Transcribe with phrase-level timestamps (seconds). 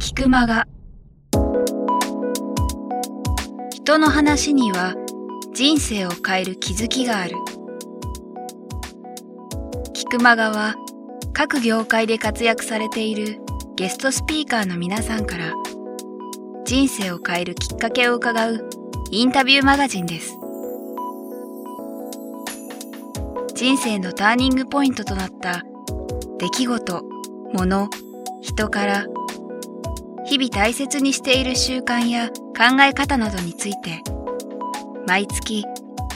[0.00, 0.66] 聞く間が
[3.70, 4.96] 人の話には
[5.52, 7.36] 人生を変える気づきがある。
[9.94, 10.74] 聞く間がは
[11.32, 13.40] 各業界で活躍されている
[13.76, 15.52] ゲストスピーカーの皆さんから
[16.64, 18.68] 人生を変えるきっかけを伺う
[19.12, 20.36] インタビューマガジンです。
[23.54, 25.62] 人生のターニングポイントとなった
[26.38, 27.02] 出来事、
[27.52, 27.88] 物、
[28.40, 29.06] 人から
[30.26, 34.02] 日々大切にしている習慣や考え方などについて
[35.06, 35.64] 毎月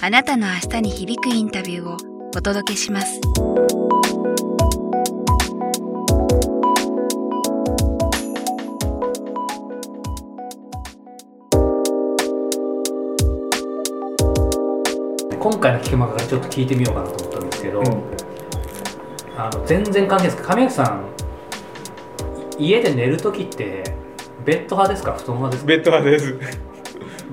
[0.01, 1.97] あなたの明日に響くインタビューを
[2.37, 3.21] お届けします。
[15.41, 17.83] 今回の聞く間からちょっと聞いてみようかなと思ったんですけど、
[19.39, 20.49] あの全然関係ないです。
[20.49, 21.05] 亀梨さん
[22.59, 23.85] 家で寝る時って
[24.45, 25.13] ベッド派ですか？
[25.13, 25.69] 布団派ですか？
[25.69, 26.39] ベッド派です。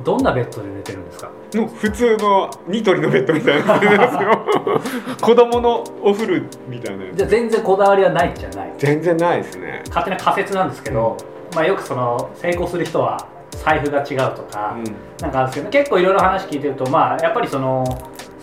[0.04, 1.32] どんなベッドで寝てるんですか？
[1.54, 5.18] の普通のニトリのベッドみたいな感じですよ。
[5.20, 7.18] 子供のお風呂みたいなやつ。
[7.18, 8.74] じゃあ全然こだわりはないじゃない。
[8.78, 9.82] 全然ないですね。
[9.88, 11.18] 勝手な仮説なんですけど、
[11.56, 13.18] まあ、よくその成功する人は
[13.50, 14.84] 財布が違うとか、うん。
[15.22, 17.84] なんかあるんですけど結構いろいろ話聞いてるとまあやっぱりその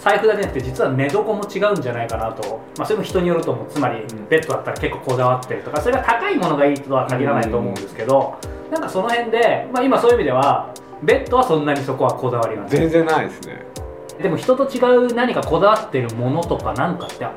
[0.03, 3.67] 財布だけじゃなくて実は寝床も違うんじゃないかなと、まあ、それも人によると思う。
[3.69, 4.07] つまりん。
[4.29, 8.37] ベッドだったら結構こだわってるとかそれが高いものがいいとは限らないと思うんですけど、
[8.71, 13.65] なんかその辺で、まあ、今そういう意味ではベッドはそんなにそこはこだわりがない全然ないですね。
[14.21, 17.31] でも人と違う何かこだわってるものとかなんかってや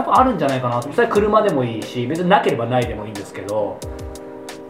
[0.00, 0.80] っぱあるんじゃないかな。
[0.80, 3.78] とそれは車でもいいし別になければないでもいいんですけど。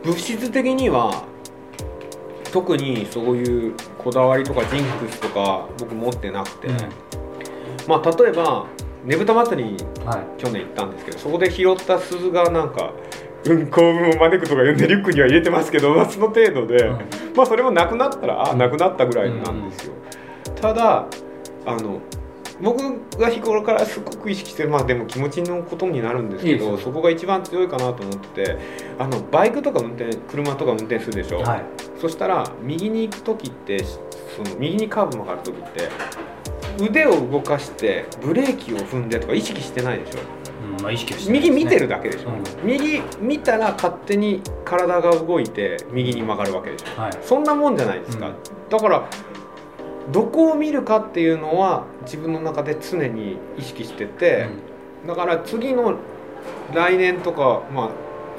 [0.05, 1.25] 物質的には
[2.53, 6.69] 特にそういうこだわりとかジンクスとか僕持ってなくて、
[7.89, 8.67] まあ例えば
[9.05, 10.41] ねぶた祭りにはい。
[10.41, 12.93] 去年行ったんですけどそこで拾った鈴がなんか
[13.47, 16.99] 運を招くとか言うんでリュックには入れてますけど、まあ、その程度で、うん。
[17.35, 19.95] まあそれもなくなったらあなくなったぐらいなんですよ、
[20.61, 21.07] ただ
[21.65, 22.01] あの
[22.61, 22.83] 僕
[23.17, 28.59] が日頃からすごく意識してるまあでも気持ちのことになるんですけどそこが一番強いかなと思ってて
[28.99, 31.65] あのバイクとか運転車とか運転するでしょ、はい。
[32.01, 34.01] そしたら右に行く時ってそ
[34.43, 35.89] の右にカーブ曲がる時って
[36.81, 40.19] 腕を動かしてブレーキを踏んでとか意識してないでしょ？
[40.77, 41.65] うんまあ、意識はしてない右ですね。
[41.65, 42.69] 見てるだけでしょ、うん。
[42.69, 47.01] 右見たら勝手に体が動いて右に曲がるわけでしょ？
[47.01, 47.13] はい。
[47.23, 48.35] そんなもんじゃないですか、うん。
[48.69, 49.09] だから
[50.11, 54.49] どこを見るかっていうのは自分の中で常に意識してて、
[55.07, 55.99] だから次の
[56.73, 57.91] 来年とか、まあ、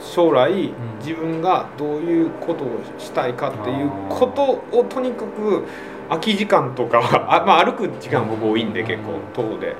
[0.01, 2.67] 将来、自分がどういうことを
[2.97, 5.66] したいかっていうことをとにかく
[6.09, 7.00] 空き時間とか
[7.30, 9.75] あ、まあ、歩く時間僕多いんでうん結構徒歩で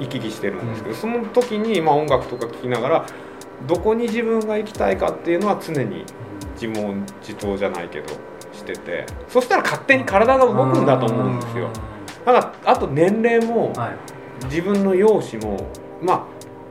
[0.00, 3.06] 行き来してるんですけど、その時に、まあ、音楽とか聴きながら
[3.66, 6.04] どこに自分が行きたいかっていうのは常に
[6.60, 8.14] 自問自答じゃないけど
[8.52, 11.68] しててそしたら勝手に体が動くんだと思うんですよ。
[12.24, 13.96] だからあと年齢もはい。
[14.46, 15.70] 自分の容姿も
[16.02, 16.24] まあ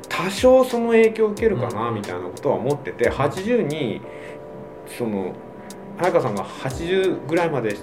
[0.10, 1.96] 多少その影響を受けるかなうん。
[1.96, 4.02] みたいなことは思ってて80に
[4.98, 5.34] その
[5.98, 7.78] 早川さんが80ぐらいまで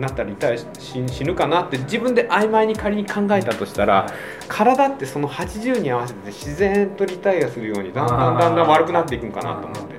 [0.00, 0.66] なったらリタイアし
[1.06, 4.06] 死ぬかなって自分で曖昧に仮に考えたとしたら
[4.48, 9.94] 体ってその80に合わせて自然とリタイアするようにだんだんだんだん悪くなっていくんかなと思って。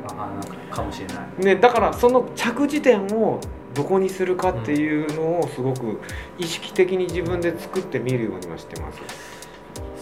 [0.76, 1.46] かかもしれない。
[1.46, 3.40] ね、だからその着地点を
[3.74, 6.00] どこにするかっていうのをすごく
[6.38, 9.02] 意識的に自分で作ってみるようにはしてます。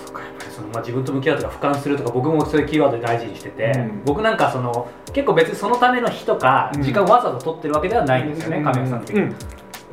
[0.05, 4.01] そっかやっぱりその、まあ、自分と向き合うとか俯瞰するとか僕もそういうキーワードで大事にしてて、うん。
[4.05, 9.35] 僕なんかその結構別にそのための日とかうん時間をわざわざ取ってるわけではないんですよね、亀山さん的に、うん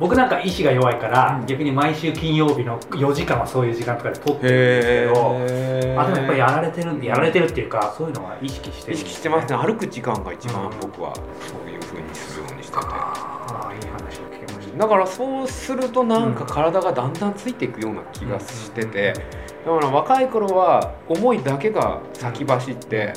[0.01, 1.45] 僕なんか意志が弱いから、うん。
[1.45, 9.57] 逆に毎週金曜日の4時間はそういう時間とかで取ってるんですけどへあでもやっぱりやーられてるやられてるっていうかそういうのは意識してる意識してますね。
[9.57, 11.21] 歩く時間が一番うん僕はそ
[11.67, 12.79] ういうふうにするようにしてて。
[12.83, 14.77] ああいい話を聞けました。
[14.77, 19.13] だからそうするとなんか体がだんだんついていくような気がしてて。
[19.13, 23.13] だから若い頃は思いだけが先走って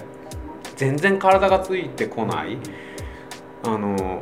[0.77, 2.59] 全然体がついてこない。
[3.65, 4.21] あの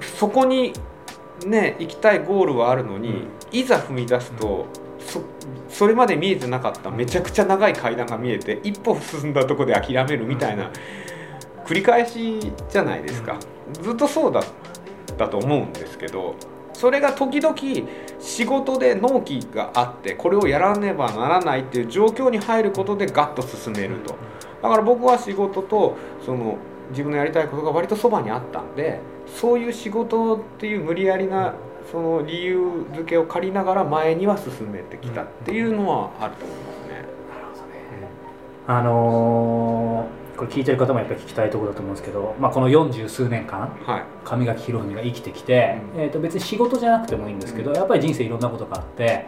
[0.00, 0.72] そこに
[1.48, 4.66] ね行きたいゴールはあるのに、いざ踏み出すと
[4.98, 5.22] そ
[5.68, 10.70] それまで見えてなかっためちゃくちゃ長い階段が見えて一歩進んだとこで諦めるみたいな
[11.64, 13.38] 繰り返しじゃないですか、
[13.82, 14.44] ずっとそうだっ
[15.16, 16.36] たと思うんですけど
[16.72, 17.56] それが時々
[18.18, 24.16] 仕事で納期があってこれをやらねばならないっていう状況に入ることでガッと進めると。
[24.62, 26.56] だから僕は仕事とその
[26.90, 29.00] 自分のやりたいことが割とそばにあったんで
[29.34, 31.54] そういう仕事っていう無理やりな
[31.90, 36.94] その理由付けを借りながら前には進めてきたっていうのはあると思いますね。
[37.28, 38.08] なるほどね
[38.66, 44.04] あのーこれ聞いてる方もやっぱり聞きたいところだと思うんですけど、まあ、この40数年間はい。
[44.24, 46.00] 上垣宏文が生きてきて、うん。
[46.00, 49.26] えー、と別に仕事じゃなくてもいいんですけど、やっぱり人生いろんなことがあって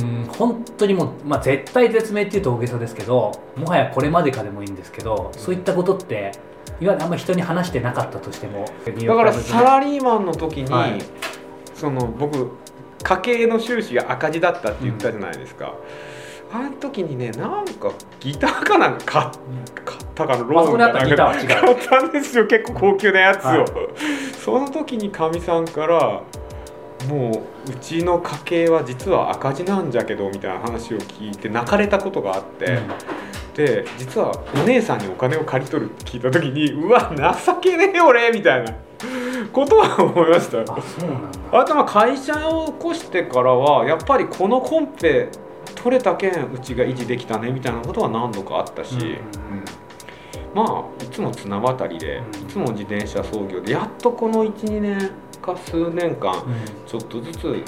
[0.00, 6.32] うん本当にもう、まあ、絶対絶命っていうと大げさですけどもはやこれまでかでもいいんですけどそういったことって
[6.80, 10.98] いわゆるあんまり人に話してなかったとしてもだからサラリーマンの時に、はい。
[11.74, 12.52] その僕
[13.02, 15.74] 家計の収支が赤字だったって言ったじゃないですか、
[16.52, 19.32] あの時にねなんかギターかなんか
[19.84, 21.48] 買ったかのロあそこにあったギターは違う。
[21.48, 23.66] 買ったんですよ結構高級なやつを、はい。
[24.42, 26.22] その時にかみさんから
[27.08, 32.80] もううちの家計は実は赤字なんじゃけどみたいな話を聞いて泣かれたことがあって、
[33.56, 37.10] で実はお姉さんにお金を借り取るって聞いた時にうわ
[37.46, 38.74] 情けねえ俺みたいな
[39.50, 41.60] ことは思いましたあそうなんだ。
[41.60, 45.30] あとまあ会社を起こしてからはやっぱりこのコンペ
[45.74, 49.16] 取れたけんうちが維持できたねみたいなことは何度かあったし、うんうん
[50.54, 52.24] まあいつも綱渡りでうん。
[52.42, 55.10] いつも自転車操業でやっとこの12年
[55.40, 56.44] か数年間
[56.86, 57.62] ちょっとずつ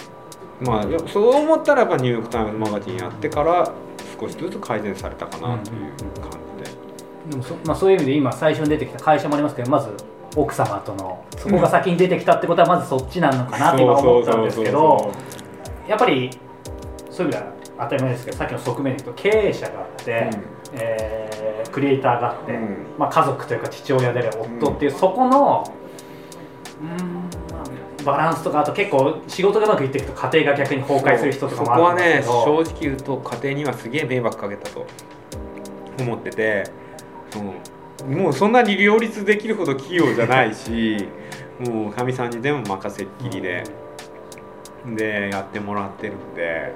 [0.61, 3.73] まあやそう思ったらやっぱニューヨーク・タイムズマガジンやってから
[4.21, 7.31] 少しずつ改善されたかなという感じで。
[7.31, 9.91] でもそ,、まあ、そういう意味で今最初に出てきた会社もありますけどまず
[10.37, 15.13] 奥様とのそこが先に出てきたってことはまずそっちなのかなって今思ったんですけど
[15.87, 16.31] やっぱり
[17.11, 20.31] そういう意味では当たり前ですけどさっきの側面で言うと経営者があって、
[20.75, 21.39] えー
[21.79, 22.77] クリエイターがあって、うん。
[22.99, 25.65] まあ、家族というか父親である夫っていう、そこの
[26.81, 27.28] うんまあ
[28.05, 32.45] バランスとかあと結構仕事がうまくいっていくと家庭が逆に崩壊する人とかもあそこはねるんですけど。
[32.45, 34.87] 正直言うと家庭にはすげえ迷惑かけたと
[36.01, 36.65] 思ってて
[37.31, 37.55] その
[38.07, 41.09] もうそんなに両立できるほど器用じゃないし
[41.59, 43.65] もうかみさんに全部任せっきりで、
[44.87, 46.73] でやってもらってるんで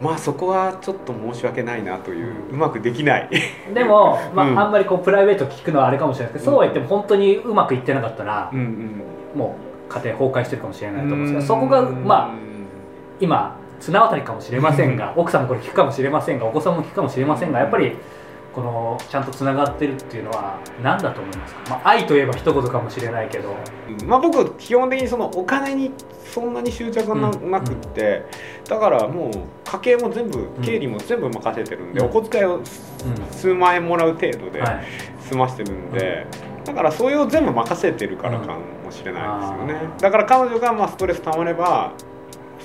[0.00, 3.28] まあそこはちょっと申し訳ないなといううまくできない。
[3.72, 4.58] でも、まあうん。
[4.58, 9.38] あんまりこうプライベート聞くのはあれかもしれないですけど、そうは言っても本当にうまくいってなかったら、うんうん。
[9.38, 12.34] もう家庭崩壊してるかもしれないと思うんですけどそこがまあ
[13.20, 17.96] 今綱渡りかもしれませんが奥さんもこれ聞くかもしれませんがお子さんも聞くかもしれませんがやっぱり
[18.54, 23.56] このちゃんとつながってるっていうのは何だと思いますか、まあ、愛といえば一言かもしれないけど。
[23.88, 24.06] うん。
[24.06, 25.92] まあ僕基本的にそのお金に
[26.32, 28.24] そんなに執着がな,、くって
[28.68, 29.32] だからもう
[29.64, 32.06] 家計も全部経理も全部任せてるんで、うん。
[32.06, 32.60] お小遣いを
[33.30, 34.84] 数万円もらう程度ではい
[35.20, 36.26] 済ましてるんで、
[36.64, 38.60] だからそれを全部任せてるからかも
[38.92, 41.92] しれないですよね、うんだから彼女がまあストレス溜まれば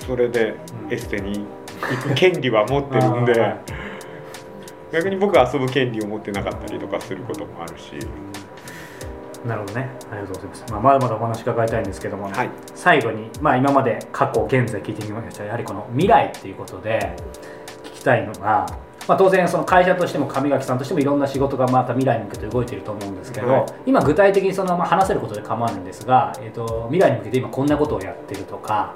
[0.06, 0.94] それでうん。
[0.94, 1.46] エステに
[1.82, 3.58] 行く権利は持ってるんで、あ
[4.92, 7.94] 逆に僕は遊ぶ権利を持ってなかったりとかすることもあるし、
[9.46, 9.90] なるほどね。
[10.12, 12.50] ありがとうございます、まあ、まだまだお話伺いたいんですけども、はい。
[12.76, 15.44] 最後に、まあ、今まで過去現在聞いてみました。
[15.44, 17.16] やはりこの未来っていうことで
[17.84, 18.66] 聞きたいのが、
[19.08, 23.66] まあ、当然その会社としても上垣さんとしてもいろんな仕事がまた未来に向けて動いていると思うんですけど、はい。
[23.86, 28.96] 今具体的にその、まあ、話せることで構わないんですが、えー、と未来に向けて今こんなことをやってるとか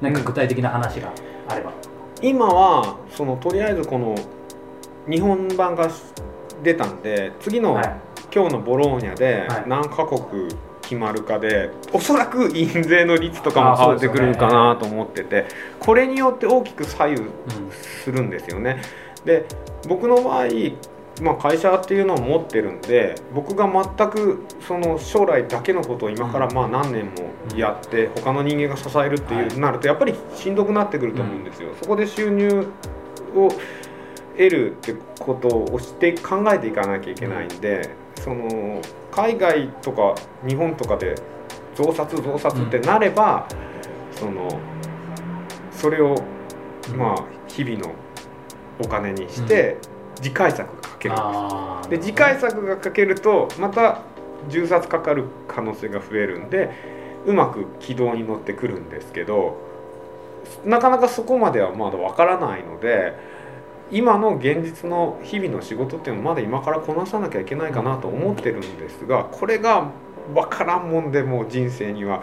[0.00, 1.12] 何か具体的な話が
[1.48, 1.72] あれば、
[2.22, 4.14] 今はそのとりあえずこの
[5.08, 5.88] 日本版が
[6.62, 7.96] 出たんで次の、はい。
[8.34, 9.64] 今日のボローニャではい。
[9.66, 10.48] 何カ国
[10.82, 15.46] 決まるかで、おそらく印税の率とかも変わってくるかなと思ってて、
[15.80, 17.30] これによって大きく左右うん
[17.70, 18.82] するんですよね。
[19.26, 19.44] で
[19.86, 20.46] 僕の場合、
[21.20, 27.12] まあ、会社っていうのを持ってるんで僕が全くその将来だけのことを今からまあ何年も
[27.56, 29.58] やって他の人間が支えるっていう、はい。
[29.58, 31.70] なるとやっぱりしんどくなってくると思うんですよ。
[31.80, 32.66] そこで収入
[33.34, 33.48] を
[34.36, 40.14] 得るってことをして考えていかなきゃいけないんで、その海外とか
[40.46, 41.14] 日本とかで
[41.74, 43.48] 増刷増刷ってなれば、
[44.12, 44.48] その
[45.70, 46.14] それを
[46.94, 47.94] まあ日々の
[48.78, 49.78] お金にして
[50.16, 51.22] 次回作が書けるんで
[51.84, 51.90] す。
[51.90, 54.02] で次回作が書けるとまた
[54.48, 56.70] 10冊かかる可能性が増えるんで
[57.26, 59.56] うまく軌道に乗ってくるんですけど
[60.64, 63.14] なかなかそこまではまだわからないので
[63.90, 69.90] 今の現実の日々の仕事っていうのはまだ今からこなさなきゃいけないかなと思ってるんですがこれが
[70.34, 72.22] わからんもんでもう人生には。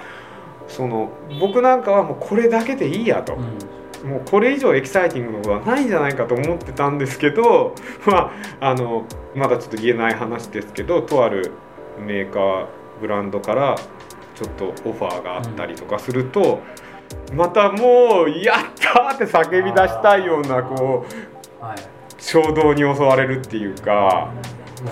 [0.65, 1.09] その
[1.41, 3.35] 僕なんかはもうこれだけでいいやと。
[3.35, 7.73] うんもうこれ以上エキサイティングなことはないんじゃないかと思ってたんですけど、
[8.05, 9.05] まあ、あの
[9.35, 11.51] まだちょっと言えない話ですけどとある
[11.99, 12.65] メーカー
[12.99, 13.75] ブランドから
[14.35, 16.59] ちょっとオファーがあったりとかすると、
[17.33, 21.05] またもう「やった!」って叫び出したいようなこ
[21.61, 21.77] うはい
[22.17, 24.29] 衝動に襲われるっていうか。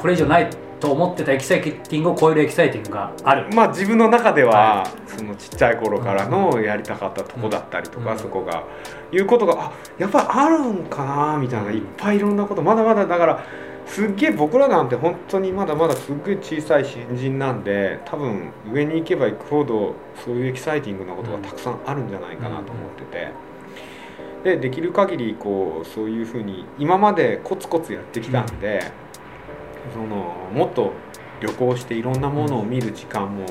[0.02, 0.50] これ以上ない
[0.82, 3.54] と思ってたエキサイティングを超えるエキサイティングがある。
[3.54, 8.20] まあ自分の中では、はそのちっちゃい頃からのやりたかったとこだったりとか、うん。
[8.20, 8.64] そこが
[9.12, 13.46] いうことがあやっぱりあるんかなみたいな、うんいっぱいいろんなことまだまだだから
[13.86, 19.96] すっげえ僕らなんて本当にまだまだすっげえ小さい新人なんで多分上に行けば行くほど
[20.26, 23.52] そういうエキサイティングなことがたくさんあるんじゃないかなと思ってて。
[24.44, 28.92] でできる限りこうそういうふうに今までコツコツやってきたんで、
[29.94, 30.94] そのもっと
[31.42, 33.46] 旅行していろんなものを見る時間も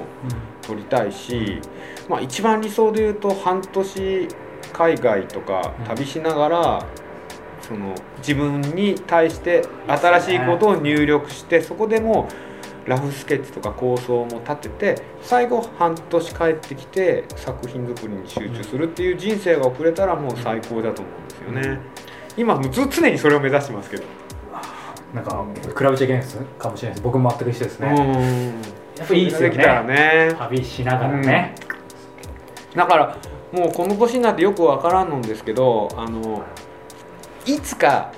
[0.62, 1.60] 取りたいし、
[2.08, 4.28] まあ、一番理想で言うと半年
[4.72, 6.86] 海外とか旅しながら、
[7.60, 12.28] その自分に対して新しいことを入力してそこでも
[12.86, 21.10] ラフスケッチとか構想も立てて最後半年帰ってきて作品作りに集中するっていう人生が送れたらもう最高だと思
[21.46, 21.80] うんですよね。
[22.36, 24.19] 今ず常にそれを目指してますけど。
[25.14, 28.54] なんか比べちゃいけないですかもしれないです僕も全く一緒ですね。
[28.96, 29.56] やっぱいいですよね。
[29.56, 31.54] ね旅しながらね、
[32.72, 33.16] うん、だから
[33.52, 36.44] もうこの年になってよくわからんのんですけどあの
[37.44, 38.12] いつか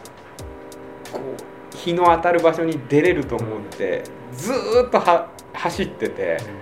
[1.12, 4.52] こう日の当たる場所に出れると思ってず
[4.87, 6.62] っとは走ってて。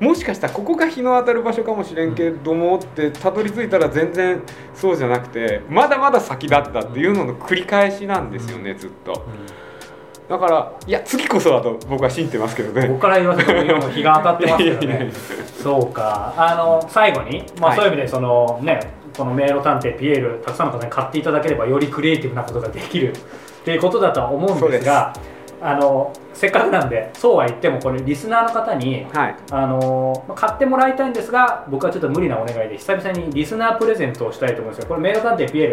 [0.00, 4.42] もしかしたらここが日の当たる場所かもしれんけどもってたどり着いたら全然
[4.74, 9.26] そうじゃなくてまだまだ先だったっていうのの繰り返しなんですよねずっと。
[10.28, 12.86] だからいや次こそだと僕は信じてますけどね。
[12.86, 15.10] ここから言わせても日が当たってますよね。
[15.62, 23.14] そうかあの最後に、まあ、そういう意味でその、ねこの迷路探偵ピエールたくさんの方に買っていただければよりクリエイティブなことができるっ
[23.64, 25.12] ていうことだとは思うんですが。
[25.60, 35.68] あのせっかくなんでそうは言ってもこれリスナーの方に、はい、あの買ってもらいたいんですが僕はちょっと無理なお願いで久々にリスナープレゼントをしたいと思うんですがこれメール探偵ピエー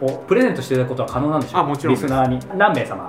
[0.00, 1.64] ルをプレゼントしていただくことは可能なんでしょうか？
[1.64, 2.38] もちろんリスナーに。
[2.56, 3.06] 何名様？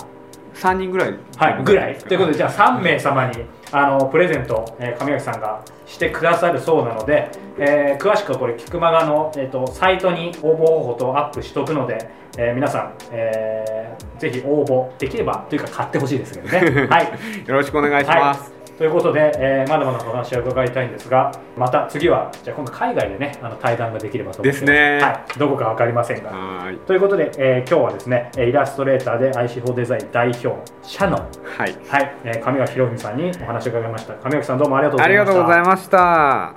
[0.60, 1.14] 3人ぐらい。
[1.36, 1.96] はいぐらい。
[1.96, 16.86] ということでじゃあ3名様にあのプレゼント、えー、上垣さんがしてくださるそうなので、えー、詳しくはこれキクマガの、えーと、サイトに応募方法とアップしとくので、えー、皆さん、えー、ぜひ応募できればというか買ってほしいですけどね。
[16.88, 17.08] はい。
[17.46, 24.64] よろしくお願いします、はいということで、えー、まだまだお話を伺いたいんですがまた次はじゃあ今度海外でねあの対談ができればと思います。
[24.64, 26.32] ね、はい、どこか分かりませんが。
[26.86, 30.48] ということで、えー、今日はですねイラストレーターで IC4 デザイン代表
[30.80, 34.14] 社のはい、はい、えー、上垣博文さんにお話を伺いました。
[34.14, 35.26] 上垣さんどうもありがとうございました。
[35.26, 36.56] ありがとうございました。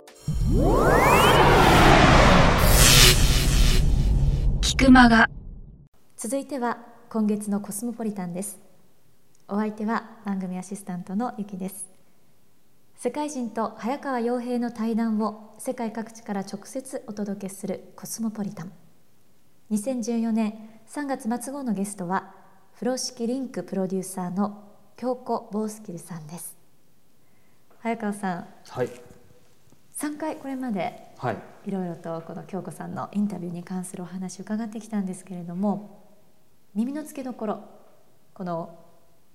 [4.61, 5.29] 菊間が
[6.15, 6.77] 続いては
[7.09, 8.61] 今月のコスモポリタンです。
[9.49, 11.92] お相手は番組アシスタントのゆきです
[12.95, 18.71] 世界人と早川洋平の対談を世界各地から直接お届けするコスモポリタン。
[19.71, 22.33] 2014年3月末号のゲストは
[22.75, 24.63] 風呂敷リンクプロデューサーの
[24.95, 26.55] 京子ボースキルさんです。
[27.79, 28.89] 早川さんはい。
[29.95, 31.13] 3回これまで
[31.65, 36.03] いろいろとこの京子さんのインタビューに関するお話を伺ってきたんですけれども
[36.73, 37.63] 耳の付けどころ
[38.33, 38.79] この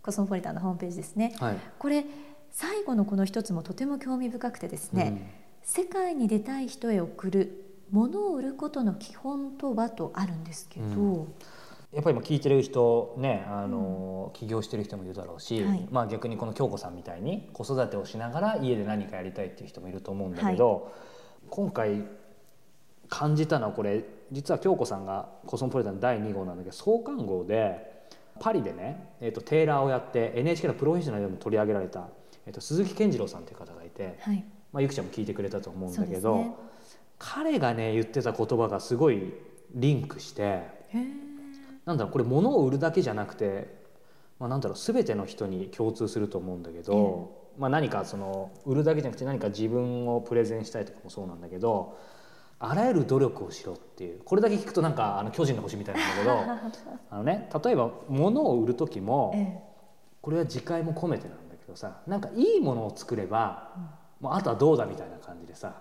[0.03, 2.05] コスモポリタンのホームページですね、はい、これ
[2.52, 5.21] 最後のこの一つもとても興味深くてですね、うん、
[5.62, 11.28] 世界に出たい人へ送る物を売ることの基本とはとあるんですけど、うん、
[11.93, 20.83] やっぱり今聞いてる人ねあの、うん、起業してる人もいるだろうし、はい、まあ逆にこの京子さんみたいに子育てをしながら家で何かやりたいっていう人もいると思うんだけど、はい、
[21.49, 22.05] 今回
[23.09, 27.99] 感じたのはこれ実は京子さんがコスモポリタン第2号なんだけど創刊号で
[28.40, 32.09] パリでね、えーと、テーラーをやって NHK のプロフェッショナルでも取り上げられた
[32.49, 36.55] えっと、鈴木健次郎さんという方がいて、はい、まあ、ゆきちゃんも聞いてくれたと思うんだけど、ね、
[37.19, 39.35] 彼がね言ってた言葉がすごい
[39.75, 40.62] リンクして
[41.85, 43.69] なんだろうこれ物を売るだけじゃなくて、
[44.38, 51.99] まあ、なんだろう全ての人に共通すると思うんだけど、まあ、何かその売るだけじゃなくて何か自分をプレゼンしたいとかもそうなんだけど
[52.61, 59.35] あらゆる努力をしろっていうこれだけ聞くとなんかあの巨人の星みたいなんだけど あの、ね、例えば物を売る時も、
[60.23, 63.73] これは自戒も込めてなんどさなんかいいものを作れば、
[64.21, 65.81] うん、もうあとはどうだみたいな感じでさ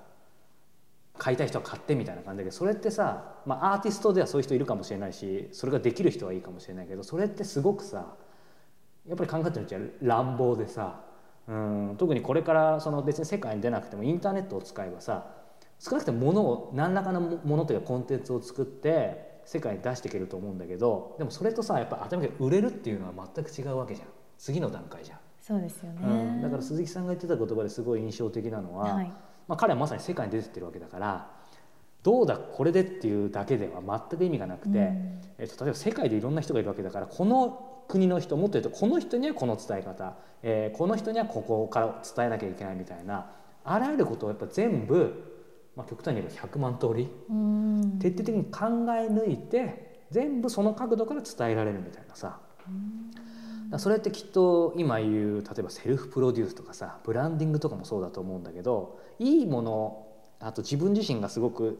[1.17, 8.15] 買いたい人は買ってみたいな感じだけどそれってさ、まあ、アーティストではそういう人いるかもしれないしそれができる人はいいかもしれないけどそれってすごくさ
[9.07, 11.01] やっぱり考えてみちゃ乱暴でさ
[11.47, 15.25] うん特にこれからその別に世界に出なくてもインターネットを使えばさ
[15.79, 25.19] 少なくともものを何らかのものというかコンテンツを作って世界に出していけると思うんだけどでもそれとさやっぱ頭で売れるっていうのは全く違うわけじゃん次の段階じゃん。
[25.47, 26.07] そうですよね、う
[26.39, 29.05] ん、だから鈴木さんが言ってた言葉ですごい印象的なのは、はい、
[29.47, 31.31] まあ、彼はまさに世界に出てってるわけだから
[32.03, 43.27] どうだこれでっていうだけでは全く意味がなくて、うん、えっと、例えば世界でいろんな人がいるわけだからこの国の人もっと言うとこの人にはこの伝え方、えー、この人にはここから伝えなきゃいけないみたいな
[43.63, 52.37] あらゆることをやっぱ全部、まあ、極端に言えば100万通り、うん、徹底的に考え抜いて全部その角度から伝えられるみたいなさ。
[52.67, 53.26] うん
[53.77, 60.07] それってきっと今言う例えばセルフプロデュースとかさブランディングとかもそうだと思うんだけどいいもの
[60.39, 61.79] あと自分自身がすごく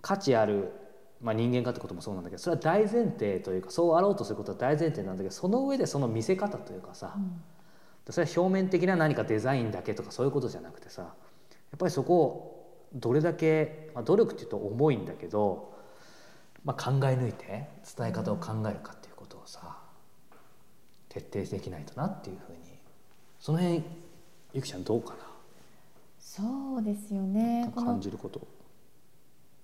[0.00, 0.72] 価値ある、
[1.20, 7.40] まあ、人間かってこともそうなんだけどそれは大前提というかそうあろうとすることは大前提なんだけどその上でその見せ方というかさ、うん、
[8.10, 15.74] それは表面的な何かデザインだけとかそういうことじゃなくてさやっぱりそこをどれだけ、まあ、努力っていうと重いんだけど、
[16.64, 19.85] まあ、考え抜いて伝え方を考えるかっていうことをさ
[21.20, 22.58] 徹底できないとなっていうふうに。
[23.38, 23.82] その辺
[24.52, 25.16] ゆきちゃんどうかな？
[26.18, 26.42] そ
[26.78, 27.72] うですよね。
[27.74, 28.40] 感じること。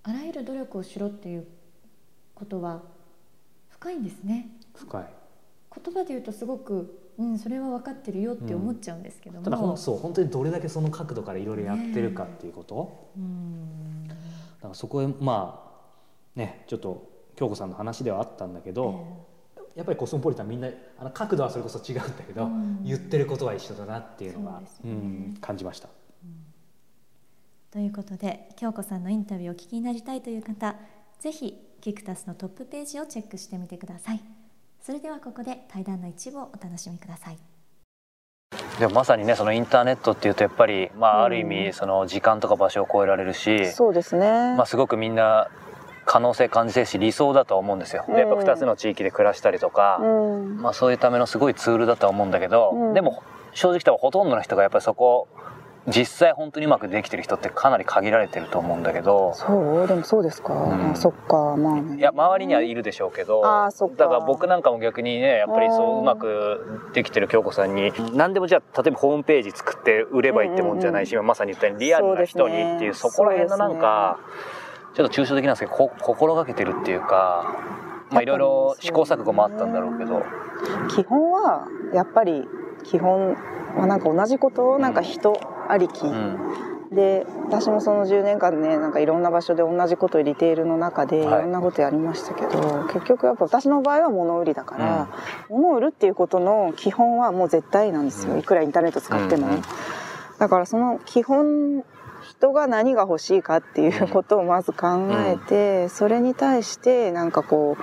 [0.04, 1.47] あらゆる努力をしろっていう
[2.35, 2.82] ことは
[3.68, 4.49] 深いんですね。
[4.75, 5.06] 深い。
[5.85, 14.09] 言葉で言うとすごくうん、それは分かってるよって思っちゃうんですけども、うん、ただほんそう本当にどれだけその角度からいろいろやってるかっていうこと、ね、うん。
[14.09, 15.62] だからそこへま
[16.37, 17.06] あねちょっと
[17.37, 19.31] 京子さんの話ではあったんだけど、えー、
[19.74, 25.88] やっぱりコスモポリタンみんなあの角度はそれこそ違うんだけど、うん、言ってることは一緒だなっていうのはう、ね、ん、感じました。
[27.70, 30.76] ということで京子さんのインタビューをお聞きになりたいという方
[31.20, 34.20] ぜひキクタスのトップページをチェックしてみてください。
[34.80, 37.38] それではここで対談の一部をお楽しみください。
[38.78, 45.48] でもまさにねそのインターネットっていうとやっぱり、まあ、ある意味その時間とか場所を超えられるし、そうですね、まあ、すごくみんな
[46.04, 48.04] 可能性感じてるし理想だと思うんですよ。
[48.09, 55.28] でやっぱ2つの地域で暮らしたりとか、うん、まあ、そういうためのすごいツールだと思うんだけど、うん、でも正直言ったらほとんどの人がやっぱりそこ
[55.88, 64.04] 実際本当にうまくできてる人ってかなり限られてると思うんだけどそうでもそうですか、うん、そっかまあ、ね、いや周りにはいるでしょうけどあそっか。
[64.04, 74.21] だから僕なんかも逆にねやっぱりそううまくできてる京子さんに何でもじゃあ例えばホームページ作って売ればいいってもんじゃないし、うんうん、まさに言ったようにリアルな人にっていうそこら辺のなんか、
[74.94, 77.56] ちょっと抽象的なんですけどこ心がけてるっていうか
[78.11, 80.22] まあいろいろ試行錯誤もあったんだろうけど。
[80.94, 82.46] 基本はやっぱり
[82.84, 83.37] 基本
[83.76, 86.02] まあ、なんか同じことをなんか人ありき、
[86.94, 91.24] で私もその10年間ねなんかいろんな場所で同じことをリテールの中でい。
[91.24, 95.09] ろんなことやりましたけど、はい、結局やっぱ私の場合は物売りだから、
[95.48, 99.62] うん、物を売るっていうことの基本はもう絶対なんですよ、いくらインターネット使っても、うん、
[100.38, 101.83] だからその基本
[102.42, 107.83] 人が何が欲しいかっていうことをまず考えて、それに対してなんかこう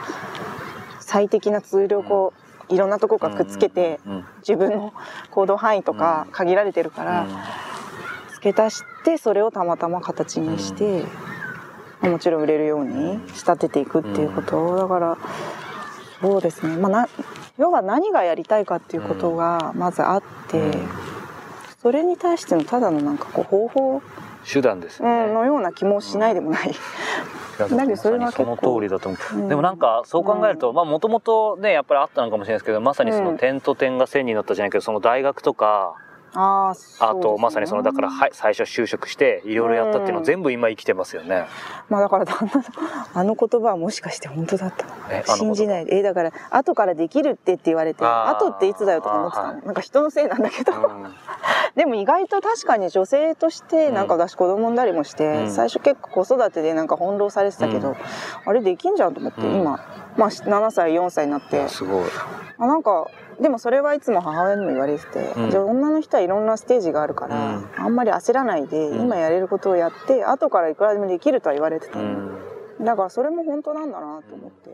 [1.00, 2.34] 最適なツールをこ
[2.70, 4.02] ういろんなとこからくっつけて、
[4.40, 4.94] 自分の
[5.32, 7.26] 行動範囲とか限られてるから、
[8.34, 11.06] 付け足してそれをたまたま形にして、
[12.02, 14.76] もちろん売れるように仕立てていくっていうこと。
[14.76, 15.18] だから
[16.20, 17.10] そうですね、まあ、な
[17.58, 20.74] 要は何がやりたいかっていうことがまずあって、
[21.82, 24.02] それに対してのただのなんかこう方法
[24.46, 26.76] 手段ですよね、のような気もしないでもない。
[27.58, 35.96] だけどそれはその通りだと思う、うん、でもなんかそう考えるとまあもともとねやっぱりあったのかもしれないですけどまさにその点と点が線になったじゃないけどその大学とか
[36.34, 41.48] ああとまさにそのだからはい最初就職していろいろやったっていうの全部今生きてますよね、
[41.90, 42.26] まあだから
[43.16, 45.38] あの言葉はもしかして本当だったの？
[45.38, 49.62] 信じないえだから後からできるってって言われて後っていつだよとか思ってたの？
[49.64, 50.80] なんか人のせいなんだけど、うん、
[51.76, 57.96] でも意外と確かに女性としてなんか私子供産んだりもして、うん、最初結構子育てでなんか翻弄されてたけど、うん、
[58.46, 59.80] あれできんじゃんと思って、今。
[60.18, 61.68] まあ7歳4歳になって。
[61.70, 62.10] すごい。
[62.58, 63.08] あなんか
[63.40, 72.38] でもそれはいつも母親にも言われてて、うん、じゃあ女の人はいろんなステージがあるから、うん、あんまり焦らないで、今やれることをやって後からいくらでもできるとは言われてた、うん、
[72.84, 74.72] だからそれも本当なんだなと思って。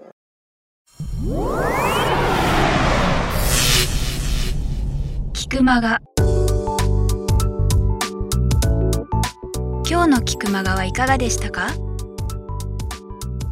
[5.34, 5.99] 菊間が
[9.88, 11.67] 今日の菊間がはいかがでしたか？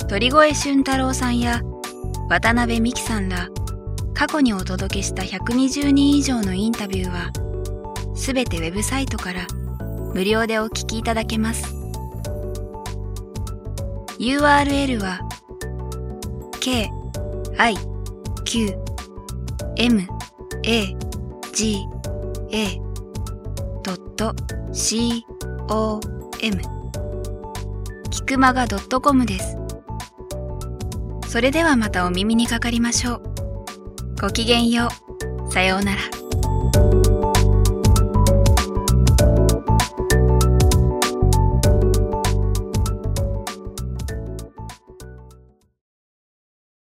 [0.09, 1.61] 鳥越俊太郎さんや
[2.29, 3.49] 渡辺美樹さんら
[4.15, 7.31] 過去にお届けした120人以上のインタビューは、
[8.15, 9.47] すべてウェブサイトから
[10.13, 11.75] 無料でお聞きいただけます。
[14.19, 15.19] URL は
[16.59, 16.89] k
[17.57, 17.75] i
[18.45, 18.75] q
[19.77, 20.01] m
[20.63, 20.95] a
[21.51, 21.85] g
[22.51, 22.81] a
[24.71, 25.25] c
[25.69, 26.12] o
[26.43, 26.61] m
[28.11, 29.57] キクマガ .com です。
[31.29, 33.23] それではまたお耳にかかりましょう。
[34.21, 34.89] ごきげんよ
[35.47, 35.51] う。
[35.53, 37.12] さようなら。